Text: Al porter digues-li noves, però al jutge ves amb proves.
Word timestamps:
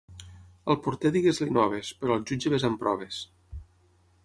Al 0.73 0.79
porter 0.87 1.11
digues-li 1.17 1.47
noves, 1.59 1.91
però 2.01 2.17
al 2.17 2.25
jutge 2.31 2.53
ves 2.55 2.67
amb 2.73 2.81
proves. 2.87 3.23